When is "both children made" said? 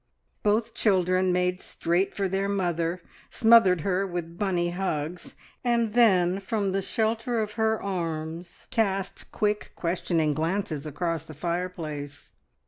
0.41-1.61